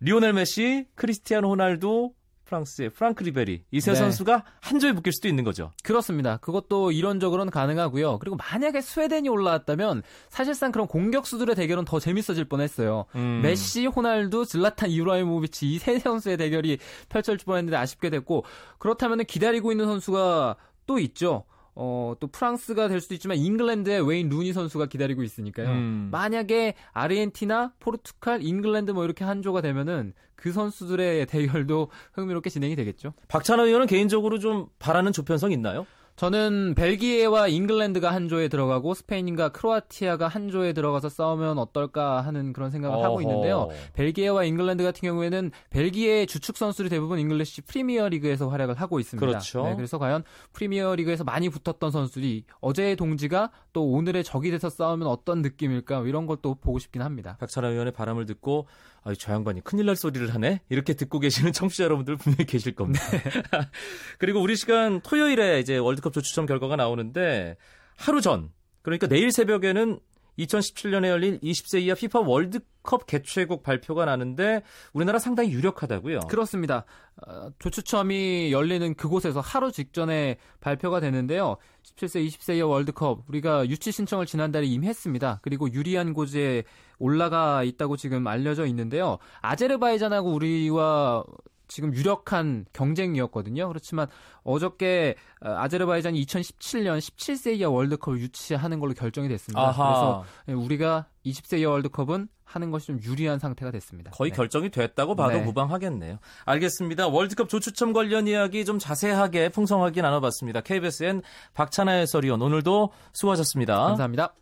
리오넬 0.00 0.32
메시, 0.32 0.86
크리스티아노 0.94 1.50
호날두, 1.50 2.12
프랑스의 2.52 2.90
프랑크 2.90 3.22
리베리 3.24 3.64
이세 3.70 3.92
네. 3.92 3.96
선수가 3.96 4.44
한 4.60 4.78
조에 4.78 4.92
묶일 4.92 5.12
수도 5.12 5.26
있는 5.26 5.42
거죠. 5.42 5.70
그렇습니다. 5.82 6.36
그것도 6.36 6.92
이론적으로는 6.92 7.50
가능하고요. 7.50 8.18
그리고 8.18 8.36
만약에 8.36 8.82
스웨덴이 8.82 9.28
올라왔다면 9.30 10.02
사실상 10.28 10.70
그런 10.70 10.86
공격수들의 10.86 11.54
대결은 11.54 11.84
더 11.86 11.98
재밌어질 11.98 12.44
뻔했어요. 12.44 13.06
음. 13.14 13.40
메시, 13.42 13.86
호날두, 13.86 14.44
즐라탄 14.46 14.90
이브라히모비치 14.90 15.72
이 15.72 15.82
세 15.82 15.98
선수의 15.98 16.36
대결이 16.36 16.78
펼쳐질 17.08 17.44
뻔했는데 17.44 17.76
아쉽게 17.76 18.08
됐고 18.10 18.44
그렇다면 18.78 19.24
기다리고 19.24 19.72
있는 19.72 19.86
선수가 19.86 20.54
또 20.86 20.98
있죠. 21.00 21.44
어, 21.74 22.14
또 22.20 22.26
프랑스가 22.26 22.88
될 22.88 23.00
수도 23.00 23.14
있지만 23.14 23.38
잉글랜드의 23.38 24.06
웨인 24.06 24.28
루니 24.28 24.52
선수가 24.52 24.86
기다리고 24.86 25.22
있으니까요. 25.22 25.68
음. 25.68 26.08
만약에 26.10 26.74
아르헨티나, 26.92 27.72
포르투갈, 27.80 28.42
잉글랜드 28.42 28.90
뭐 28.90 29.04
이렇게 29.04 29.24
한 29.24 29.42
조가 29.42 29.62
되면은 29.62 30.12
그 30.34 30.52
선수들의 30.52 31.26
대결도 31.26 31.90
흥미롭게 32.14 32.50
진행이 32.50 32.76
되겠죠. 32.76 33.14
박찬하 33.28 33.66
위원은 33.66 33.86
개인적으로 33.86 34.38
좀 34.38 34.66
바라는 34.78 35.12
조편성 35.12 35.52
있나요? 35.52 35.86
저는 36.22 36.74
벨기에와 36.76 37.48
잉글랜드가 37.48 38.14
한 38.14 38.28
조에 38.28 38.46
들어가고 38.46 38.94
스페인과 38.94 39.48
크로아티아가 39.48 40.28
한 40.28 40.50
조에 40.50 40.72
들어가서 40.72 41.08
싸우면 41.08 41.58
어떨까 41.58 42.20
하는 42.20 42.52
그런 42.52 42.70
생각을 42.70 43.02
하고 43.02 43.14
어허. 43.14 43.22
있는데요. 43.22 43.70
벨기에와 43.94 44.44
잉글랜드 44.44 44.84
같은 44.84 45.00
경우에는 45.00 45.50
벨기에 45.70 46.26
주축 46.26 46.56
선수들이 46.56 46.90
대부분 46.90 47.18
잉글리시 47.18 47.62
프리미어 47.62 48.08
리그에서 48.08 48.48
활약을 48.48 48.76
하고 48.76 49.00
있습니다. 49.00 49.26
그렇죠. 49.26 49.64
네, 49.64 49.74
그래서 49.74 49.98
과연 49.98 50.22
프리미어 50.52 50.94
리그에서 50.94 51.24
많이 51.24 51.48
붙었던 51.48 51.90
선수들이 51.90 52.44
어제의 52.60 52.94
동지가 52.94 53.50
또 53.72 53.90
오늘의 53.90 54.22
적이 54.22 54.52
돼서 54.52 54.70
싸우면 54.70 55.08
어떤 55.08 55.42
느낌일까 55.42 56.02
이런 56.02 56.26
것도 56.26 56.54
보고 56.54 56.78
싶긴 56.78 57.02
합니다. 57.02 57.36
박찬하 57.40 57.70
의원의 57.70 57.92
바람을 57.94 58.26
듣고 58.26 58.68
아유, 59.04 59.16
저 59.16 59.32
양반이 59.32 59.62
큰일 59.62 59.86
날 59.86 59.96
소리를 59.96 60.32
하네 60.32 60.60
이렇게 60.68 60.94
듣고 60.94 61.18
계시는 61.18 61.52
청취자 61.52 61.84
여러분들 61.84 62.16
분명히 62.16 62.44
계실 62.44 62.74
겁니다. 62.74 63.04
그리고 64.18 64.40
우리 64.40 64.56
시간 64.56 65.00
토요일에 65.00 65.58
이제 65.60 65.76
월드컵 65.76 66.12
조추첨 66.12 66.46
결과가 66.46 66.76
나오는데 66.76 67.56
하루 67.96 68.20
전 68.20 68.50
그러니까 68.82 69.06
내일 69.06 69.32
새벽에는 69.32 69.98
2017년에 70.38 71.08
열린 71.08 71.38
20세 71.40 71.82
이하 71.82 71.94
피파 71.94 72.20
월드컵 72.20 73.06
개최국 73.06 73.62
발표가 73.62 74.04
나는데 74.04 74.62
우리나라 74.92 75.18
상당히 75.18 75.52
유력하다고요. 75.52 76.20
그렇습니다. 76.28 76.84
어, 77.26 77.50
조추첨이 77.58 78.52
열리는 78.52 78.94
그곳에서 78.94 79.40
하루 79.40 79.70
직전에 79.70 80.36
발표가 80.60 81.00
되는데요. 81.00 81.56
17세, 81.82 82.26
20세 82.26 82.56
이하 82.56 82.66
월드컵 82.66 83.24
우리가 83.28 83.68
유치 83.68 83.92
신청을 83.92 84.26
지난달에 84.26 84.66
이미 84.66 84.86
했습니다. 84.86 85.40
그리고 85.42 85.72
유리한 85.72 86.14
고지에 86.14 86.64
올라가 86.98 87.64
있다고 87.64 87.96
지금 87.96 88.26
알려져 88.26 88.66
있는데요. 88.66 89.18
아제르바이잔하고 89.40 90.32
우리와 90.32 91.24
지금 91.72 91.94
유력한 91.94 92.66
경쟁이었거든요. 92.74 93.66
그렇지만 93.68 94.06
어저께 94.44 95.14
어, 95.40 95.48
아제르바이잔이 95.48 96.22
2017년 96.24 96.98
17세 96.98 97.56
이하 97.56 97.70
월드컵을 97.70 98.20
유치하는 98.20 98.78
걸로 98.78 98.92
결정이 98.92 99.28
됐습니다. 99.28 99.60
아하. 99.60 99.72
그래서 99.72 100.24
예, 100.48 100.52
우리가 100.52 101.06
20세 101.24 101.60
이하 101.60 101.70
월드컵은 101.70 102.28
하는 102.44 102.70
것이 102.70 102.88
좀 102.88 103.00
유리한 103.02 103.38
상태가 103.38 103.70
됐습니다. 103.70 104.10
거의 104.10 104.30
네. 104.30 104.36
결정이 104.36 104.68
됐다고 104.68 105.16
봐도 105.16 105.38
네. 105.38 105.42
무방하겠네요. 105.42 106.18
알겠습니다. 106.44 107.08
월드컵 107.08 107.48
조추첨 107.48 107.94
관련 107.94 108.28
이야기 108.28 108.66
좀 108.66 108.78
자세하게 108.78 109.48
풍성하게 109.48 110.02
나눠봤습니다. 110.02 110.60
KBSN 110.60 111.22
박찬하 111.54 111.92
해설위원 111.92 112.42
오늘도 112.42 112.92
수고하셨습니다. 113.14 113.76
감사합니다. 113.76 114.34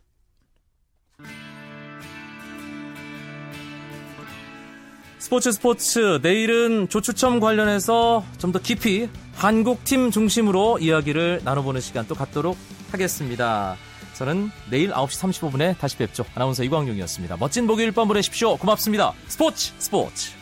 스포츠 5.21 5.51
스포츠 5.51 6.19
내일은 6.23 6.89
조추첨 6.89 7.39
관련해서 7.39 8.25
좀 8.39 8.51
더 8.51 8.59
깊이 8.59 9.07
한국 9.35 9.83
팀 9.85 10.09
중심으로 10.11 10.79
이야기를 10.79 11.41
나눠보는 11.45 11.79
시간 11.79 12.05
또 12.07 12.15
갖도록 12.15 12.57
하겠습니다. 12.91 13.77
저는 14.15 14.49
내일 14.71 14.91
9시 14.91 15.31
35분에 15.31 15.77
다시 15.77 15.95
뵙죠. 15.95 16.25
아나운서 16.35 16.63
이광용이었습니다. 16.63 17.37
멋진 17.37 17.65
목요일 17.67 17.91
밤 17.91 18.07
보내십시오. 18.07 18.57
고맙습니다. 18.57 19.13
스포츠 19.27 19.71
스포츠 19.77 20.40